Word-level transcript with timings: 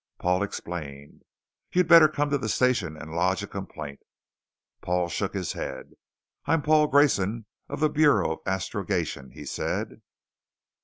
Paul 0.17 0.41
explained. 0.41 1.21
"You'd 1.71 1.87
better 1.87 2.07
come 2.07 2.31
to 2.31 2.39
the 2.39 2.49
station 2.49 2.97
and 2.97 3.11
lodge 3.11 3.43
a 3.43 3.47
complaint." 3.47 3.99
Paul 4.81 5.09
shook 5.09 5.35
his 5.35 5.53
head. 5.53 5.91
"I'm 6.47 6.63
Paul 6.63 6.87
Grayson 6.87 7.45
of 7.69 7.81
the 7.81 7.87
Bureau 7.89 8.31
of 8.33 8.39
Astrogation," 8.47 9.29
he 9.29 9.45
said. 9.45 10.01